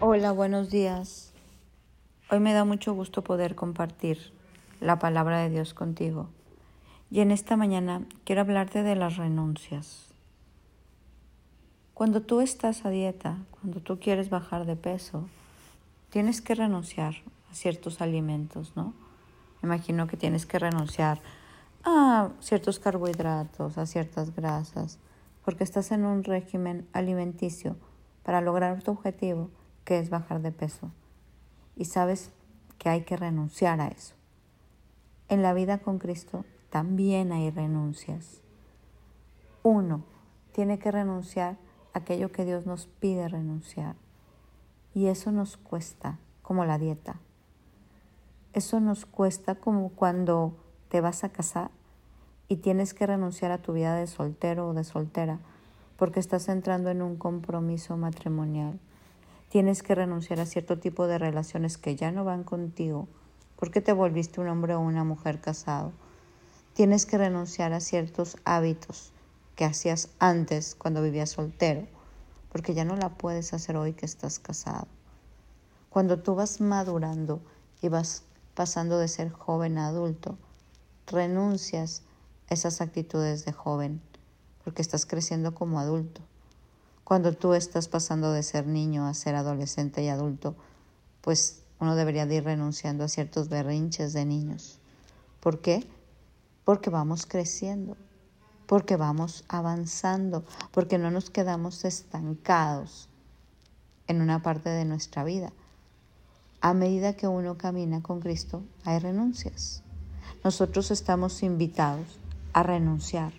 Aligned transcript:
Hola, 0.00 0.30
buenos 0.30 0.70
días. 0.70 1.32
Hoy 2.30 2.38
me 2.38 2.52
da 2.52 2.64
mucho 2.64 2.94
gusto 2.94 3.24
poder 3.24 3.56
compartir 3.56 4.32
la 4.80 5.00
palabra 5.00 5.40
de 5.40 5.50
Dios 5.50 5.74
contigo. 5.74 6.28
Y 7.10 7.18
en 7.18 7.32
esta 7.32 7.56
mañana 7.56 8.02
quiero 8.22 8.42
hablarte 8.42 8.84
de 8.84 8.94
las 8.94 9.16
renuncias. 9.16 10.06
Cuando 11.94 12.22
tú 12.22 12.40
estás 12.40 12.84
a 12.84 12.90
dieta, 12.90 13.38
cuando 13.50 13.80
tú 13.80 13.98
quieres 13.98 14.30
bajar 14.30 14.66
de 14.66 14.76
peso, 14.76 15.28
tienes 16.10 16.42
que 16.42 16.54
renunciar 16.54 17.16
a 17.50 17.54
ciertos 17.54 18.00
alimentos, 18.00 18.76
¿no? 18.76 18.94
Imagino 19.64 20.06
que 20.06 20.16
tienes 20.16 20.46
que 20.46 20.60
renunciar 20.60 21.20
a 21.82 22.28
ciertos 22.38 22.78
carbohidratos, 22.78 23.76
a 23.76 23.84
ciertas 23.84 24.32
grasas, 24.32 25.00
porque 25.44 25.64
estás 25.64 25.90
en 25.90 26.04
un 26.04 26.22
régimen 26.22 26.86
alimenticio 26.92 27.74
para 28.22 28.40
lograr 28.40 28.80
tu 28.84 28.92
objetivo 28.92 29.50
que 29.88 29.98
es 29.98 30.10
bajar 30.10 30.42
de 30.42 30.52
peso. 30.52 30.90
Y 31.74 31.86
sabes 31.86 32.30
que 32.76 32.90
hay 32.90 33.04
que 33.04 33.16
renunciar 33.16 33.80
a 33.80 33.88
eso. 33.88 34.14
En 35.30 35.40
la 35.40 35.54
vida 35.54 35.78
con 35.78 35.98
Cristo 35.98 36.44
también 36.68 37.32
hay 37.32 37.48
renuncias. 37.48 38.42
Uno 39.62 40.04
tiene 40.52 40.78
que 40.78 40.90
renunciar 40.90 41.56
a 41.94 42.00
aquello 42.00 42.30
que 42.30 42.44
Dios 42.44 42.66
nos 42.66 42.86
pide 42.86 43.28
renunciar. 43.28 43.96
Y 44.92 45.06
eso 45.06 45.32
nos 45.32 45.56
cuesta, 45.56 46.18
como 46.42 46.66
la 46.66 46.76
dieta. 46.76 47.18
Eso 48.52 48.80
nos 48.80 49.06
cuesta 49.06 49.54
como 49.54 49.88
cuando 49.88 50.52
te 50.90 51.00
vas 51.00 51.24
a 51.24 51.30
casar 51.30 51.70
y 52.46 52.56
tienes 52.56 52.92
que 52.92 53.06
renunciar 53.06 53.52
a 53.52 53.62
tu 53.62 53.72
vida 53.72 53.94
de 53.94 54.06
soltero 54.06 54.68
o 54.68 54.74
de 54.74 54.84
soltera 54.84 55.38
porque 55.96 56.20
estás 56.20 56.50
entrando 56.50 56.90
en 56.90 57.00
un 57.00 57.16
compromiso 57.16 57.96
matrimonial 57.96 58.80
Tienes 59.48 59.82
que 59.82 59.94
renunciar 59.94 60.40
a 60.40 60.46
cierto 60.46 60.78
tipo 60.78 61.06
de 61.06 61.16
relaciones 61.16 61.78
que 61.78 61.96
ya 61.96 62.12
no 62.12 62.22
van 62.22 62.44
contigo 62.44 63.08
porque 63.56 63.80
te 63.80 63.94
volviste 63.94 64.40
un 64.40 64.48
hombre 64.48 64.74
o 64.74 64.80
una 64.80 65.04
mujer 65.04 65.40
casado. 65.40 65.92
Tienes 66.74 67.06
que 67.06 67.16
renunciar 67.16 67.72
a 67.72 67.80
ciertos 67.80 68.36
hábitos 68.44 69.12
que 69.56 69.64
hacías 69.64 70.10
antes 70.18 70.74
cuando 70.74 71.02
vivías 71.02 71.30
soltero 71.30 71.86
porque 72.52 72.74
ya 72.74 72.84
no 72.84 72.94
la 72.96 73.08
puedes 73.10 73.54
hacer 73.54 73.76
hoy 73.76 73.94
que 73.94 74.04
estás 74.04 74.38
casado. 74.38 74.86
Cuando 75.88 76.18
tú 76.18 76.34
vas 76.34 76.60
madurando 76.60 77.40
y 77.80 77.88
vas 77.88 78.24
pasando 78.54 78.98
de 78.98 79.08
ser 79.08 79.30
joven 79.30 79.78
a 79.78 79.88
adulto, 79.88 80.36
renuncias 81.06 82.02
a 82.50 82.54
esas 82.54 82.82
actitudes 82.82 83.46
de 83.46 83.52
joven 83.52 84.02
porque 84.62 84.82
estás 84.82 85.06
creciendo 85.06 85.54
como 85.54 85.80
adulto. 85.80 86.20
Cuando 87.08 87.32
tú 87.32 87.54
estás 87.54 87.88
pasando 87.88 88.32
de 88.32 88.42
ser 88.42 88.66
niño 88.66 89.06
a 89.06 89.14
ser 89.14 89.34
adolescente 89.34 90.02
y 90.02 90.08
adulto, 90.08 90.56
pues 91.22 91.62
uno 91.80 91.96
debería 91.96 92.26
de 92.26 92.34
ir 92.34 92.44
renunciando 92.44 93.02
a 93.02 93.08
ciertos 93.08 93.48
berrinches 93.48 94.12
de 94.12 94.26
niños. 94.26 94.78
¿Por 95.40 95.62
qué? 95.62 95.88
Porque 96.64 96.90
vamos 96.90 97.24
creciendo, 97.24 97.96
porque 98.66 98.96
vamos 98.96 99.46
avanzando, 99.48 100.44
porque 100.70 100.98
no 100.98 101.10
nos 101.10 101.30
quedamos 101.30 101.86
estancados 101.86 103.08
en 104.06 104.20
una 104.20 104.42
parte 104.42 104.68
de 104.68 104.84
nuestra 104.84 105.24
vida. 105.24 105.50
A 106.60 106.74
medida 106.74 107.14
que 107.14 107.26
uno 107.26 107.56
camina 107.56 108.02
con 108.02 108.20
Cristo, 108.20 108.64
hay 108.84 108.98
renuncias. 108.98 109.82
Nosotros 110.44 110.90
estamos 110.90 111.42
invitados 111.42 112.20
a 112.52 112.62
renunciar, 112.62 113.32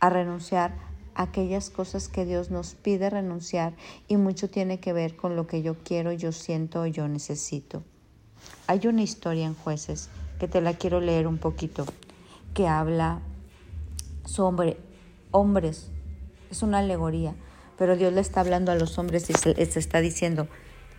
a 0.00 0.10
renunciar 0.10 0.85
aquellas 1.16 1.70
cosas 1.70 2.08
que 2.08 2.24
Dios 2.24 2.50
nos 2.50 2.74
pide 2.74 3.10
renunciar 3.10 3.74
y 4.06 4.16
mucho 4.16 4.48
tiene 4.48 4.78
que 4.80 4.92
ver 4.92 5.16
con 5.16 5.34
lo 5.34 5.46
que 5.46 5.62
yo 5.62 5.76
quiero, 5.82 6.12
yo 6.12 6.30
siento 6.32 6.82
o 6.82 6.86
yo 6.86 7.08
necesito. 7.08 7.82
Hay 8.66 8.86
una 8.86 9.02
historia 9.02 9.46
en 9.46 9.54
jueces 9.54 10.10
que 10.38 10.46
te 10.46 10.60
la 10.60 10.74
quiero 10.74 11.00
leer 11.00 11.26
un 11.26 11.38
poquito, 11.38 11.86
que 12.54 12.68
habla 12.68 13.20
sobre 14.24 14.76
hombres, 15.30 15.90
es 16.50 16.62
una 16.62 16.78
alegoría, 16.78 17.34
pero 17.78 17.96
Dios 17.96 18.12
le 18.12 18.20
está 18.20 18.40
hablando 18.40 18.72
a 18.72 18.76
los 18.76 18.98
hombres 18.98 19.28
y 19.30 19.34
se, 19.34 19.60
está 19.60 20.00
diciendo, 20.00 20.48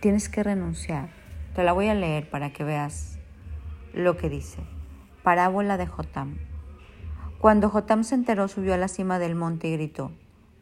tienes 0.00 0.28
que 0.28 0.42
renunciar. 0.42 1.10
Te 1.54 1.62
la 1.62 1.72
voy 1.72 1.88
a 1.88 1.94
leer 1.94 2.28
para 2.28 2.52
que 2.52 2.64
veas 2.64 3.18
lo 3.92 4.16
que 4.16 4.28
dice. 4.28 4.58
Parábola 5.22 5.76
de 5.76 5.86
Jotam. 5.86 6.47
Cuando 7.40 7.68
Jotam 7.68 8.02
se 8.02 8.16
enteró, 8.16 8.48
subió 8.48 8.74
a 8.74 8.78
la 8.78 8.88
cima 8.88 9.20
del 9.20 9.36
monte 9.36 9.68
y 9.68 9.72
gritó, 9.74 10.10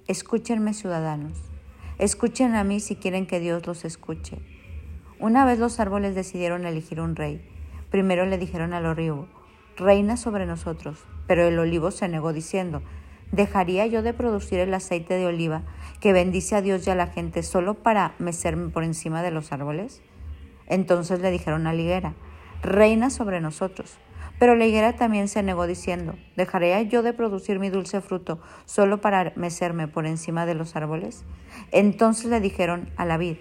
Escúchenme 0.09 0.75
ciudadanos, 0.75 1.39
escuchen 1.99 2.55
a 2.55 2.65
mí 2.65 2.81
si 2.81 2.97
quieren 2.97 3.27
que 3.27 3.41
Dios 3.41 3.67
los 3.67 3.87
escuche. 3.87 4.41
Una 5.19 5.47
vez 5.47 5.59
los 5.59 5.81
árboles 5.81 6.15
decidieron 6.15 6.67
elegir 6.67 7.01
un 7.01 7.17
rey. 7.17 7.41
Primero 7.91 8.27
le 8.27 8.37
dijeron 8.37 8.75
al 8.75 8.85
olivo, 8.85 9.27
reina 9.79 10.19
sobre 10.19 10.45
nosotros, 10.45 11.03
pero 11.27 11.45
el 11.45 11.59
olivo 11.59 11.91
se 11.93 12.09
negó 12.09 12.35
diciendo, 12.35 12.83
¿dejaría 13.33 13.87
yo 13.87 14.03
de 14.03 14.13
producir 14.13 14.59
el 14.59 14.75
aceite 14.75 15.15
de 15.15 15.25
oliva 15.25 15.63
que 15.99 16.13
bendice 16.13 16.57
a 16.57 16.61
Dios 16.61 16.87
y 16.87 16.91
a 16.91 16.95
la 16.95 17.07
gente 17.07 17.43
solo 17.43 17.73
para 17.73 18.15
mecerme 18.19 18.69
por 18.69 18.85
encima 18.85 19.23
de 19.23 19.31
los 19.31 19.51
árboles? 19.51 20.03
Entonces 20.67 21.21
le 21.21 21.31
dijeron 21.31 21.67
a 21.67 21.73
la 21.73 21.81
higuera, 21.81 22.15
reina 22.61 23.09
sobre 23.09 23.41
nosotros. 23.41 23.97
Pero 24.39 24.55
la 24.55 24.67
higuera 24.67 24.97
también 24.97 25.29
se 25.29 25.43
negó 25.43 25.67
diciendo, 25.67 26.15
¿dejaré 26.37 26.87
yo 26.89 27.03
de 27.03 27.15
producir 27.15 27.59
mi 27.59 27.71
dulce 27.71 28.01
fruto 28.01 28.39
solo 28.67 29.01
para 29.01 29.33
mecerme 29.37 29.89
por 29.89 30.07
encima 30.07 30.45
de 30.45 30.55
los 30.55 30.77
árboles? 30.77 31.25
Entonces 31.73 32.27
le 32.27 32.41
dijeron 32.41 32.91
a 32.97 33.07
la 33.07 33.17
vid, 33.17 33.37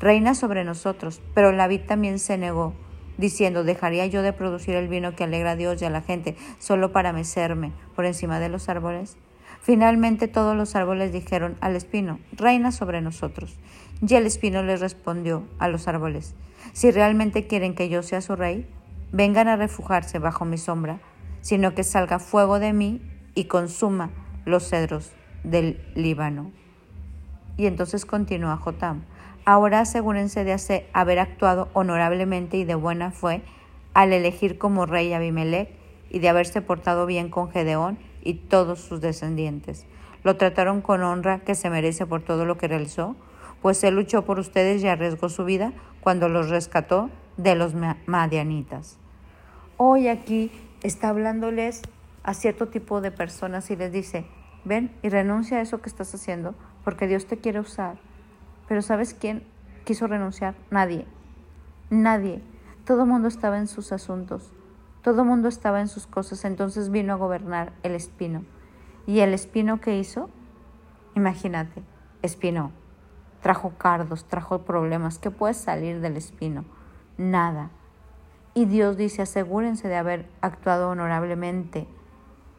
reina 0.00 0.34
sobre 0.34 0.64
nosotros, 0.64 1.22
pero 1.34 1.52
la 1.52 1.68
vid 1.68 1.82
también 1.82 2.18
se 2.18 2.38
negó, 2.38 2.74
diciendo, 3.18 3.62
¿dejaría 3.62 4.06
yo 4.06 4.22
de 4.22 4.32
producir 4.32 4.74
el 4.74 4.88
vino 4.88 5.14
que 5.14 5.24
alegra 5.24 5.52
a 5.52 5.56
Dios 5.56 5.80
y 5.80 5.84
a 5.84 5.90
la 5.90 6.02
gente 6.02 6.36
solo 6.58 6.90
para 6.90 7.12
mecerme 7.12 7.72
por 7.94 8.04
encima 8.04 8.40
de 8.40 8.48
los 8.48 8.68
árboles? 8.68 9.16
Finalmente 9.60 10.26
todos 10.26 10.56
los 10.56 10.74
árboles 10.74 11.12
dijeron 11.12 11.56
al 11.60 11.76
espino, 11.76 12.18
reina 12.32 12.72
sobre 12.72 13.00
nosotros. 13.00 13.56
Y 14.04 14.14
el 14.14 14.26
espino 14.26 14.64
les 14.64 14.80
respondió 14.80 15.44
a 15.60 15.68
los 15.68 15.86
árboles, 15.86 16.34
si 16.72 16.90
realmente 16.90 17.46
quieren 17.46 17.76
que 17.76 17.88
yo 17.88 18.02
sea 18.02 18.20
su 18.20 18.34
rey, 18.34 18.66
vengan 19.12 19.46
a 19.48 19.56
refugiarse 19.56 20.18
bajo 20.18 20.44
mi 20.44 20.58
sombra, 20.58 21.00
sino 21.42 21.74
que 21.74 21.84
salga 21.84 22.18
fuego 22.18 22.58
de 22.58 22.72
mí 22.72 23.02
y 23.34 23.44
consuma 23.44 24.10
los 24.44 24.68
cedros 24.68 25.12
del 25.44 25.80
Líbano. 25.94 26.50
Y 27.56 27.66
entonces 27.66 28.06
continúa 28.06 28.56
Jotam. 28.56 29.04
Ahora 29.44 29.80
asegúrense 29.80 30.44
de 30.44 30.86
haber 30.92 31.18
actuado 31.18 31.68
honorablemente 31.74 32.56
y 32.56 32.64
de 32.64 32.74
buena 32.74 33.10
fe 33.10 33.42
al 33.92 34.12
elegir 34.12 34.56
como 34.56 34.86
rey 34.86 35.12
Abimelech 35.12 35.68
y 36.10 36.20
de 36.20 36.28
haberse 36.28 36.62
portado 36.62 37.06
bien 37.06 37.28
con 37.28 37.50
Gedeón 37.50 37.98
y 38.22 38.34
todos 38.34 38.80
sus 38.80 39.00
descendientes. 39.00 39.86
Lo 40.22 40.36
trataron 40.36 40.80
con 40.80 41.02
honra 41.02 41.40
que 41.40 41.54
se 41.54 41.70
merece 41.70 42.06
por 42.06 42.22
todo 42.22 42.44
lo 42.44 42.56
que 42.56 42.68
realizó, 42.68 43.16
pues 43.60 43.82
él 43.84 43.96
luchó 43.96 44.24
por 44.24 44.38
ustedes 44.38 44.82
y 44.82 44.88
arriesgó 44.88 45.28
su 45.28 45.44
vida 45.44 45.72
cuando 46.00 46.28
los 46.28 46.48
rescató 46.48 47.10
de 47.36 47.54
los 47.54 47.74
madianitas. 48.06 49.01
Hoy 49.84 50.06
aquí 50.06 50.52
está 50.84 51.08
hablándoles 51.08 51.82
a 52.22 52.34
cierto 52.34 52.68
tipo 52.68 53.00
de 53.00 53.10
personas 53.10 53.68
y 53.68 53.74
les 53.74 53.90
dice, 53.90 54.24
ven 54.64 54.96
y 55.02 55.08
renuncia 55.08 55.58
a 55.58 55.60
eso 55.60 55.82
que 55.82 55.88
estás 55.88 56.14
haciendo 56.14 56.54
porque 56.84 57.08
Dios 57.08 57.26
te 57.26 57.38
quiere 57.38 57.58
usar. 57.58 57.96
Pero 58.68 58.80
¿sabes 58.80 59.12
quién 59.12 59.42
quiso 59.84 60.06
renunciar? 60.06 60.54
Nadie. 60.70 61.04
Nadie. 61.90 62.40
Todo 62.84 63.02
el 63.02 63.08
mundo 63.08 63.26
estaba 63.26 63.58
en 63.58 63.66
sus 63.66 63.90
asuntos. 63.90 64.52
Todo 65.02 65.22
el 65.22 65.26
mundo 65.26 65.48
estaba 65.48 65.80
en 65.80 65.88
sus 65.88 66.06
cosas. 66.06 66.44
Entonces 66.44 66.92
vino 66.92 67.14
a 67.14 67.16
gobernar 67.16 67.72
el 67.82 67.96
espino. 67.96 68.44
¿Y 69.08 69.18
el 69.18 69.34
espino 69.34 69.80
qué 69.80 69.98
hizo? 69.98 70.30
Imagínate, 71.16 71.82
espino. 72.22 72.70
Trajo 73.40 73.72
cardos, 73.78 74.26
trajo 74.26 74.60
problemas. 74.60 75.18
¿Qué 75.18 75.32
puede 75.32 75.54
salir 75.54 76.00
del 76.00 76.16
espino? 76.16 76.64
Nada. 77.18 77.72
Y 78.54 78.66
Dios 78.66 78.96
dice, 78.96 79.22
asegúrense 79.22 79.88
de 79.88 79.96
haber 79.96 80.26
actuado 80.42 80.90
honorablemente 80.90 81.86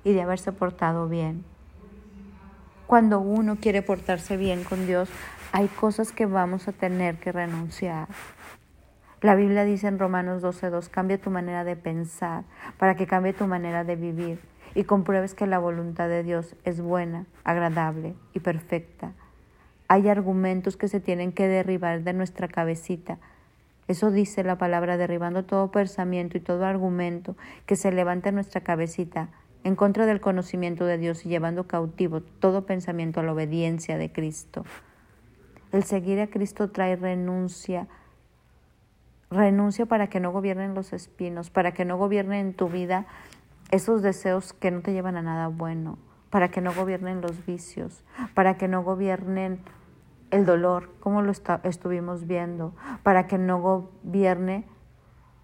y 0.04 0.14
de 0.14 0.22
haberse 0.22 0.52
portado 0.52 1.08
bien. 1.08 1.46
Cuando 2.88 3.20
uno 3.20 3.58
quiere 3.58 3.82
portarse 3.82 4.36
bien 4.36 4.64
con 4.64 4.88
Dios, 4.88 5.10
hay 5.52 5.68
cosas 5.68 6.12
que 6.12 6.26
vamos 6.26 6.68
a 6.68 6.72
tener 6.72 7.18
que 7.18 7.32
renunciar. 7.32 8.08
La 9.22 9.36
Biblia 9.36 9.64
dice 9.64 9.88
en 9.88 10.00
Romanos 10.00 10.44
12.2, 10.44 10.90
cambia 10.90 11.22
tu 11.22 11.30
manera 11.30 11.64
de 11.64 11.76
pensar 11.76 12.44
para 12.78 12.96
que 12.96 13.08
cambie 13.08 13.34
tu 13.34 13.48
manera 13.48 13.84
de 13.84 13.96
vivir 13.96 14.40
y 14.76 14.84
compruebes 14.84 15.36
que 15.36 15.48
la 15.48 15.60
voluntad 15.60 16.10
de 16.10 16.24
Dios 16.24 16.56
es 16.66 16.82
buena, 16.82 17.26
agradable 17.44 18.16
y 18.34 18.40
perfecta. 18.40 19.14
Hay 19.88 20.10
argumentos 20.10 20.76
que 20.76 20.88
se 20.88 21.00
tienen 21.00 21.32
que 21.32 21.48
derribar 21.48 22.02
de 22.02 22.14
nuestra 22.14 22.48
cabecita 22.48 23.20
eso 23.88 24.12
dice 24.12 24.44
la 24.44 24.58
palabra, 24.58 24.98
derribando 24.98 25.44
todo 25.44 25.72
pensamiento 25.72 26.38
y 26.38 26.42
todo 26.42 26.66
argumento 26.66 27.36
que 27.66 27.76
se 27.76 27.92
levanta 27.92 28.30
en 28.30 28.36
nuestra 28.36 28.62
cabecita 28.62 29.30
en 29.64 29.76
contra 29.76 30.06
del 30.06 30.20
conocimiento 30.20 30.86
de 30.86 30.98
Dios 30.98 31.26
y 31.26 31.30
llevando 31.30 31.68
cautivo 31.68 32.22
todo 32.22 32.66
pensamiento 32.66 33.20
a 33.20 33.24
la 33.24 33.34
obediencia 33.34 33.98
de 33.98 34.12
Cristo. 34.12 34.66
El 35.72 35.84
seguir 35.84 36.20
a 36.20 36.28
Cristo 36.28 36.70
trae 36.70 36.96
renuncia. 36.96 37.88
Renuncia 39.32 39.86
para 39.86 40.08
que 40.08 40.20
no 40.20 40.32
gobiernen 40.32 40.76
los 40.76 40.94
espinos, 40.94 41.50
para 41.50 41.72
que 41.72 41.86
no 41.86 41.98
gobiernen 41.98 42.48
en 42.48 42.54
tu 42.54 42.70
vida 42.70 43.08
esos 43.72 44.02
deseos 44.04 44.54
que 44.54 44.70
no 44.70 44.82
te 44.82 44.94
llevan 44.94 45.18
a 45.18 45.24
nada 45.24 45.48
bueno, 45.48 45.98
para 46.30 46.50
que 46.50 46.62
no 46.62 46.74
gobiernen 46.74 47.22
los 47.22 47.46
vicios, 47.46 48.04
para 48.36 48.58
que 48.58 48.68
no 48.68 48.84
gobiernen 48.84 49.60
el 50.34 50.48
dolor, 50.48 50.90
como 51.00 51.22
lo 51.22 51.32
estuvimos 51.32 52.26
viendo, 52.26 52.74
para 53.04 53.28
que 53.28 53.38
no 53.38 53.62
gobierne 53.62 54.66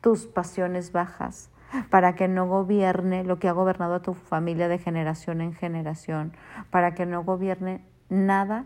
tus 0.01 0.25
pasiones 0.25 0.91
bajas, 0.91 1.51
para 1.91 2.15
que 2.15 2.27
no 2.27 2.47
gobierne 2.47 3.24
lo 3.24 3.38
que 3.38 3.47
ha 3.47 3.51
gobernado 3.51 3.94
a 3.94 4.01
tu 4.01 4.15
familia 4.15 4.68
de 4.68 4.80
generación 4.80 5.41
en 5.41 5.53
generación, 5.53 6.33
para 6.71 6.95
que 6.95 7.06
no 7.06 7.24
gobierne 7.24 7.86
nada 8.09 8.65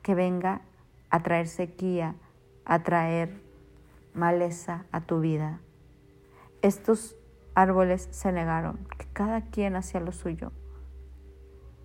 que 0.00 0.14
venga 0.14 0.62
a 1.10 1.22
traer 1.22 1.46
sequía, 1.46 2.14
a 2.64 2.82
traer 2.82 3.42
maleza 4.14 4.86
a 4.92 5.02
tu 5.02 5.20
vida. 5.20 5.60
Estos 6.62 7.16
árboles 7.54 8.08
se 8.12 8.32
negaron, 8.32 8.78
que 8.96 9.04
cada 9.12 9.42
quien 9.42 9.76
hacía 9.76 10.00
lo 10.00 10.12
suyo. 10.12 10.52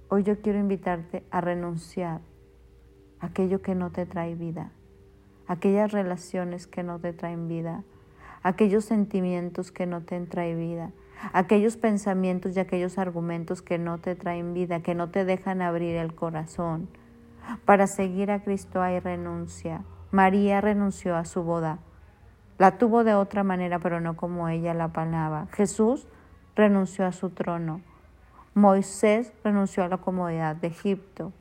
Hoy 0.08 0.24
yo 0.24 0.40
quiero 0.40 0.60
invitarte 0.60 1.26
a 1.30 1.42
renunciar 1.42 2.22
aquello 3.26 3.62
que 3.62 3.76
no 3.76 3.92
te 3.92 4.06
trae 4.06 4.36
vida, 4.36 4.72
aquellas 5.48 5.92
relaciones 5.92 6.68
que 6.68 6.84
no 6.84 7.00
te 7.00 7.14
traen 7.14 7.48
vida, 7.48 7.84
aquellos 8.44 8.86
sentimientos 8.86 9.72
que 9.72 9.86
no 9.86 10.02
te 10.02 10.20
traen 10.22 10.60
vida, 10.60 10.92
aquellos 11.34 11.78
pensamientos 11.78 12.56
y 12.56 12.60
aquellos 12.60 12.98
argumentos 12.98 13.62
que 13.62 13.78
no 13.78 13.98
te 13.98 14.16
traen 14.16 14.54
vida, 14.54 14.82
que 14.82 14.96
no 14.96 15.10
te 15.10 15.26
dejan 15.26 15.62
abrir 15.62 15.96
el 15.96 16.14
corazón. 16.14 16.88
Para 17.66 17.88
seguir 17.88 18.32
a 18.32 18.44
Cristo 18.44 18.82
hay 18.82 19.00
renuncia. 19.00 19.84
María 20.12 20.62
renunció 20.62 21.16
a 21.16 21.26
su 21.26 21.44
boda. 21.44 21.80
La 22.58 22.78
tuvo 22.78 23.04
de 23.04 23.14
otra 23.16 23.44
manera, 23.44 23.80
pero 23.80 24.00
no 24.00 24.16
como 24.16 24.48
ella 24.50 24.74
la 24.74 24.90
palaba. 24.90 25.48
Jesús 25.52 26.08
renunció 26.56 27.06
a 27.06 27.12
su 27.12 27.32
trono. 27.32 27.82
Moisés 28.54 29.34
renunció 29.44 29.84
a 29.84 29.90
la 29.90 29.98
comodidad 29.98 30.56
de 30.56 30.68
Egipto. 30.68 31.34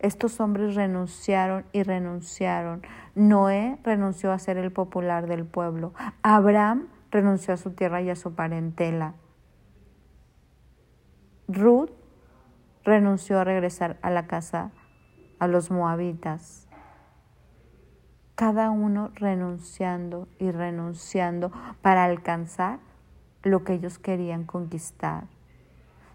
Estos 0.00 0.40
hombres 0.40 0.74
renunciaron 0.74 1.64
y 1.72 1.82
renunciaron. 1.82 2.82
Noé 3.14 3.78
renunció 3.82 4.32
a 4.32 4.38
ser 4.38 4.56
el 4.56 4.72
popular 4.72 5.26
del 5.26 5.44
pueblo. 5.44 5.92
Abraham 6.22 6.88
renunció 7.10 7.54
a 7.54 7.56
su 7.56 7.72
tierra 7.72 8.00
y 8.02 8.10
a 8.10 8.16
su 8.16 8.34
parentela. 8.34 9.14
Ruth 11.48 11.90
renunció 12.84 13.40
a 13.40 13.44
regresar 13.44 13.98
a 14.02 14.10
la 14.10 14.26
casa 14.26 14.70
a 15.38 15.46
los 15.46 15.70
moabitas. 15.70 16.68
Cada 18.34 18.70
uno 18.70 19.10
renunciando 19.14 20.28
y 20.38 20.50
renunciando 20.50 21.50
para 21.82 22.04
alcanzar 22.04 22.78
lo 23.42 23.64
que 23.64 23.74
ellos 23.74 23.98
querían 23.98 24.44
conquistar. 24.44 25.24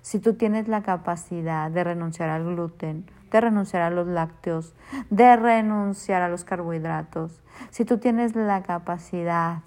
Si 0.02 0.20
tú 0.20 0.34
tienes 0.36 0.68
la 0.68 0.84
capacidad 0.84 1.72
de 1.72 1.84
renunciar 1.84 2.30
al 2.30 2.44
gluten, 2.44 3.06
de 3.34 3.42
renunciar 3.42 3.82
a 3.82 3.90
los 3.90 4.06
lácteos, 4.08 4.76
de 5.10 5.36
renunciar 5.36 6.22
a 6.22 6.30
los 6.30 6.46
carbohidratos, 6.46 7.42
si 7.72 7.84
tú 7.84 7.98
tienes 7.98 8.36
la 8.36 8.62
capacidad 8.62 9.64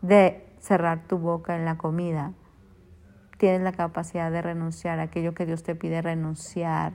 de 0.00 0.48
cerrar 0.60 1.02
tu 1.06 1.18
boca 1.18 1.56
en 1.56 1.66
la 1.66 1.76
comida, 1.76 2.32
tienes 3.36 3.60
la 3.60 3.72
capacidad 3.72 4.32
de 4.32 4.40
renunciar 4.40 4.98
a 4.98 5.04
aquello 5.04 5.34
que 5.34 5.44
Dios 5.44 5.62
te 5.62 5.74
pide 5.74 6.00
renunciar 6.00 6.94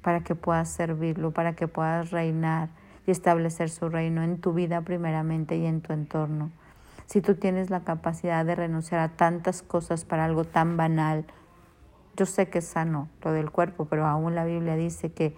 para 0.00 0.20
que 0.20 0.34
puedas 0.34 0.70
servirlo, 0.70 1.32
para 1.32 1.54
que 1.54 1.68
puedas 1.68 2.10
reinar 2.10 2.70
y 3.06 3.10
establecer 3.10 3.68
su 3.68 3.90
reino 3.90 4.22
en 4.22 4.40
tu 4.40 4.54
vida 4.54 4.80
primeramente 4.80 5.58
y 5.58 5.66
en 5.66 5.82
tu 5.82 5.92
entorno. 5.92 6.50
Si 7.04 7.20
tú 7.20 7.34
tienes 7.34 7.68
la 7.68 7.80
capacidad 7.80 8.46
de 8.46 8.54
renunciar 8.54 9.00
a 9.00 9.10
tantas 9.10 9.60
cosas 9.60 10.06
para 10.06 10.24
algo 10.24 10.44
tan 10.44 10.78
banal, 10.78 11.26
yo 12.16 12.26
sé 12.26 12.48
que 12.48 12.58
es 12.58 12.66
sano 12.66 13.08
lo 13.22 13.32
del 13.32 13.50
cuerpo, 13.50 13.86
pero 13.86 14.06
aún 14.06 14.34
la 14.34 14.44
Biblia 14.44 14.76
dice 14.76 15.12
que, 15.12 15.36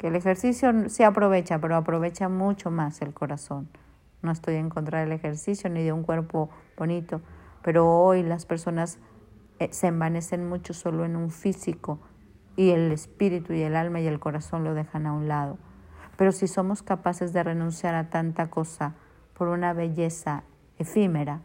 el 0.00 0.16
ejercicio 0.16 0.90
se 0.90 1.02
aprovecha, 1.06 1.58
pero 1.58 1.76
aprovecha 1.76 2.28
mucho 2.28 2.70
más 2.70 3.00
el 3.00 3.14
corazón. 3.14 3.70
No 4.20 4.32
estoy 4.32 4.56
en 4.56 4.68
contra 4.68 5.00
del 5.00 5.12
ejercicio 5.12 5.70
ni 5.70 5.82
de 5.82 5.94
un 5.94 6.02
cuerpo 6.02 6.50
bonito, 6.76 7.22
pero 7.62 7.88
hoy 7.88 8.22
las 8.22 8.44
personas 8.44 8.98
eh, 9.58 9.68
se 9.72 9.86
envanecen 9.86 10.46
mucho 10.46 10.74
solo 10.74 11.06
en 11.06 11.16
un 11.16 11.30
físico 11.30 12.00
y 12.54 12.70
el 12.70 12.92
espíritu 12.92 13.54
y 13.54 13.62
el 13.62 13.76
alma 13.76 14.00
y 14.00 14.06
el 14.06 14.20
corazón 14.20 14.62
lo 14.62 14.74
dejan 14.74 15.06
a 15.06 15.14
un 15.14 15.26
lado. 15.26 15.56
Pero 16.18 16.32
si 16.32 16.48
somos 16.48 16.82
capaces 16.82 17.32
de 17.32 17.42
renunciar 17.42 17.94
a 17.94 18.10
tanta 18.10 18.50
cosa 18.50 18.94
por 19.32 19.48
una 19.48 19.72
belleza 19.72 20.44
efímera, 20.78 21.40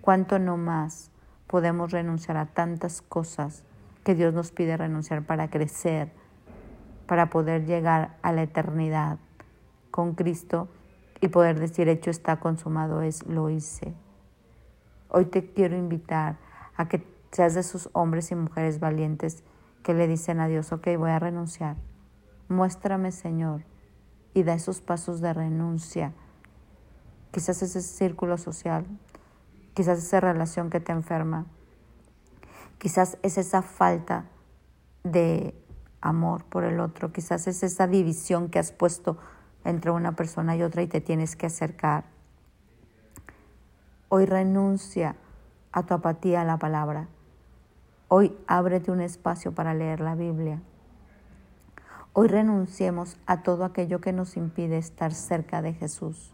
¿cuánto 0.00 0.40
no 0.40 0.56
más 0.56 1.12
podemos 1.46 1.92
renunciar 1.92 2.36
a 2.36 2.46
tantas 2.46 3.02
cosas 3.02 3.64
que 4.04 4.14
Dios 4.14 4.34
nos 4.34 4.52
pide 4.52 4.76
renunciar 4.76 5.24
para 5.24 5.50
crecer, 5.50 6.12
para 7.06 7.30
poder 7.30 7.66
llegar 7.66 8.16
a 8.22 8.32
la 8.32 8.42
eternidad 8.42 9.18
con 9.90 10.14
Cristo 10.14 10.68
y 11.20 11.28
poder 11.28 11.58
decir, 11.58 11.88
hecho 11.88 12.10
está 12.10 12.40
consumado 12.40 13.02
es, 13.02 13.26
lo 13.26 13.50
hice. 13.50 13.94
Hoy 15.08 15.26
te 15.26 15.52
quiero 15.52 15.76
invitar 15.76 16.38
a 16.76 16.88
que 16.88 17.04
seas 17.32 17.54
de 17.54 17.60
esos 17.60 17.90
hombres 17.92 18.30
y 18.30 18.36
mujeres 18.36 18.80
valientes 18.80 19.42
que 19.82 19.94
le 19.94 20.06
dicen 20.06 20.40
a 20.40 20.48
Dios, 20.48 20.72
ok, 20.72 20.88
voy 20.98 21.10
a 21.10 21.18
renunciar. 21.18 21.76
Muéstrame, 22.48 23.12
Señor, 23.12 23.64
y 24.34 24.42
da 24.42 24.54
esos 24.54 24.80
pasos 24.80 25.20
de 25.20 25.32
renuncia. 25.32 26.12
Quizás 27.30 27.62
ese 27.62 27.80
círculo 27.80 28.38
social, 28.38 28.86
quizás 29.74 29.98
esa 29.98 30.20
relación 30.20 30.70
que 30.70 30.80
te 30.80 30.92
enferma, 30.92 31.46
Quizás 32.80 33.18
es 33.22 33.36
esa 33.36 33.60
falta 33.60 34.24
de 35.04 35.54
amor 36.00 36.44
por 36.46 36.64
el 36.64 36.80
otro, 36.80 37.12
quizás 37.12 37.46
es 37.46 37.62
esa 37.62 37.86
división 37.86 38.48
que 38.48 38.58
has 38.58 38.72
puesto 38.72 39.18
entre 39.66 39.90
una 39.90 40.16
persona 40.16 40.56
y 40.56 40.62
otra 40.62 40.80
y 40.80 40.86
te 40.86 41.02
tienes 41.02 41.36
que 41.36 41.44
acercar. 41.44 42.04
Hoy 44.08 44.24
renuncia 44.24 45.16
a 45.72 45.82
tu 45.84 45.92
apatía 45.92 46.40
a 46.40 46.46
la 46.46 46.56
palabra. 46.56 47.08
Hoy 48.08 48.34
ábrete 48.46 48.90
un 48.90 49.02
espacio 49.02 49.52
para 49.52 49.74
leer 49.74 50.00
la 50.00 50.14
Biblia. 50.14 50.62
Hoy 52.14 52.28
renunciemos 52.28 53.18
a 53.26 53.42
todo 53.42 53.66
aquello 53.66 54.00
que 54.00 54.14
nos 54.14 54.38
impide 54.38 54.78
estar 54.78 55.12
cerca 55.12 55.60
de 55.60 55.74
Jesús, 55.74 56.32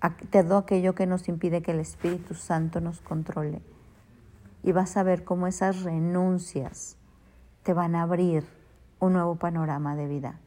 a 0.00 0.16
todo 0.16 0.58
aquello 0.58 0.94
que 0.94 1.08
nos 1.08 1.28
impide 1.28 1.60
que 1.60 1.72
el 1.72 1.80
Espíritu 1.80 2.34
Santo 2.34 2.80
nos 2.80 3.00
controle 3.00 3.73
y 4.64 4.72
vas 4.72 4.96
a 4.96 5.02
ver 5.02 5.24
cómo 5.24 5.46
esas 5.46 5.82
renuncias 5.82 6.96
te 7.62 7.74
van 7.74 7.94
a 7.94 8.02
abrir 8.02 8.48
un 8.98 9.12
nuevo 9.12 9.36
panorama 9.36 9.94
de 9.94 10.08
vida. 10.08 10.40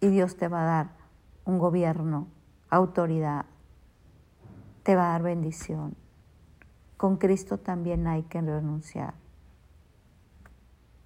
Y 0.00 0.08
Dios 0.08 0.36
te 0.36 0.48
va 0.48 0.62
a 0.62 0.66
dar 0.66 0.90
un 1.44 1.58
gobierno, 1.58 2.26
autoridad, 2.68 3.46
te 4.82 4.96
va 4.96 5.06
a 5.06 5.12
dar 5.12 5.22
bendición. 5.22 5.94
Con 6.96 7.16
Cristo 7.16 7.58
también 7.58 8.08
hay 8.08 8.24
que 8.24 8.40
renunciar. 8.40 9.14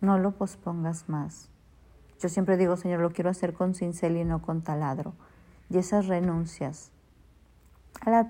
No 0.01 0.19
lo 0.19 0.33
pospongas 0.33 1.11
más. 1.11 1.51
Yo 2.19 2.31
siempre 2.31 2.57
digo, 2.57 2.79
Señor, 2.79 3.01
lo 3.01 3.13
quiero 3.13 3.29
hacer 3.29 3.53
con 3.53 3.75
cincel 3.75 4.17
y 4.17 4.25
no 4.25 4.41
con 4.41 4.63
taladro. 4.63 5.13
Y 5.69 5.77
esas 5.77 6.07
renuncias, 6.07 6.93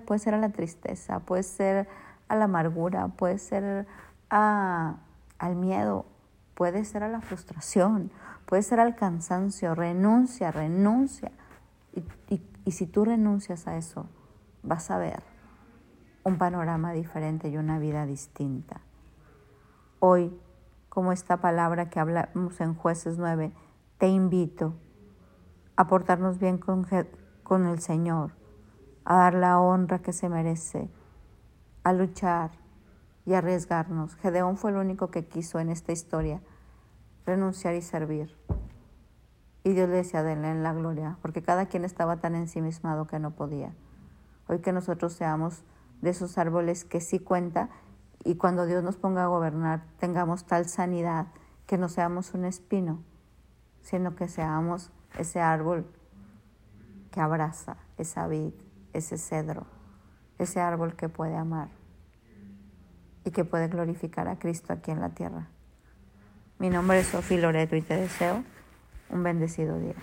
puede 0.06 0.18
ser 0.18 0.34
a 0.34 0.38
la 0.38 0.48
tristeza, 0.48 1.20
puede 1.20 1.44
ser 1.44 1.88
a 2.28 2.36
la 2.36 2.44
amargura, 2.44 3.08
puede 3.08 3.38
ser 3.38 3.86
a, 4.30 4.96
al 5.38 5.56
miedo, 5.56 6.06
puede 6.54 6.84
ser 6.84 7.02
a 7.02 7.08
la 7.08 7.20
frustración, 7.20 8.10
puede 8.46 8.62
ser 8.62 8.80
al 8.80 8.94
cansancio. 8.96 9.74
Renuncia, 9.74 10.50
renuncia. 10.50 11.32
Y, 11.94 12.40
y 12.64 12.72
si 12.72 12.86
tú 12.86 13.04
renuncias 13.04 13.66
a 13.66 13.76
eso, 13.76 14.06
vas 14.62 14.90
a 14.90 14.98
ver 14.98 15.22
un 16.26 16.38
panorama 16.38 16.92
diferente 16.92 17.48
y 17.48 17.56
una 17.56 17.78
vida 17.78 18.04
distinta. 18.04 18.80
Hoy, 20.00 20.36
como 20.88 21.12
esta 21.12 21.36
palabra 21.36 21.88
que 21.88 22.00
hablamos 22.00 22.60
en 22.60 22.74
jueces 22.74 23.16
9, 23.16 23.52
te 23.98 24.08
invito 24.08 24.74
a 25.76 25.86
portarnos 25.86 26.38
bien 26.38 26.58
con, 26.58 26.84
con 27.44 27.66
el 27.66 27.78
Señor, 27.78 28.32
a 29.04 29.16
dar 29.18 29.34
la 29.34 29.60
honra 29.60 30.00
que 30.00 30.12
se 30.12 30.28
merece, 30.28 30.90
a 31.86 31.92
luchar 31.92 32.50
y 33.26 33.34
arriesgarnos. 33.34 34.16
Gedeón 34.16 34.56
fue 34.56 34.72
el 34.72 34.76
único 34.76 35.12
que 35.12 35.28
quiso 35.28 35.60
en 35.60 35.68
esta 35.68 35.92
historia 35.92 36.40
renunciar 37.24 37.76
y 37.76 37.80
servir. 37.80 38.36
Y 39.62 39.72
Dios 39.72 39.88
le 39.88 39.94
decía, 39.94 40.24
denle 40.24 40.50
en 40.50 40.64
la 40.64 40.72
gloria, 40.72 41.16
porque 41.22 41.44
cada 41.44 41.66
quien 41.66 41.84
estaba 41.84 42.16
tan 42.16 42.34
ensimismado 42.34 43.06
que 43.06 43.20
no 43.20 43.36
podía. 43.36 43.72
Hoy 44.48 44.58
que 44.58 44.72
nosotros 44.72 45.12
seamos 45.12 45.62
de 46.02 46.10
esos 46.10 46.38
árboles 46.38 46.84
que 46.84 47.00
sí 47.00 47.20
cuenta 47.20 47.68
y 48.24 48.34
cuando 48.34 48.66
Dios 48.66 48.82
nos 48.82 48.96
ponga 48.96 49.22
a 49.22 49.28
gobernar 49.28 49.84
tengamos 50.00 50.44
tal 50.44 50.66
sanidad 50.66 51.28
que 51.66 51.78
no 51.78 51.88
seamos 51.88 52.34
un 52.34 52.46
espino, 52.46 53.04
sino 53.82 54.16
que 54.16 54.26
seamos 54.26 54.90
ese 55.20 55.40
árbol 55.40 55.86
que 57.12 57.20
abraza, 57.20 57.76
esa 57.96 58.26
vid, 58.26 58.54
ese 58.92 59.18
cedro, 59.18 59.66
ese 60.38 60.60
árbol 60.60 60.96
que 60.96 61.08
puede 61.08 61.36
amar 61.36 61.75
y 63.26 63.30
que 63.32 63.44
puede 63.44 63.68
glorificar 63.68 64.28
a 64.28 64.38
Cristo 64.38 64.72
aquí 64.72 64.92
en 64.92 65.00
la 65.00 65.10
tierra. 65.10 65.48
Mi 66.58 66.70
nombre 66.70 67.00
es 67.00 67.08
Sofía 67.08 67.38
Loreto 67.38 67.76
y 67.76 67.82
te 67.82 67.96
deseo 67.96 68.42
un 69.10 69.22
bendecido 69.22 69.78
día. 69.78 69.94